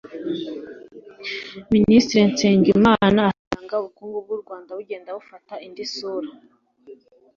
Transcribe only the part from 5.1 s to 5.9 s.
bufata indi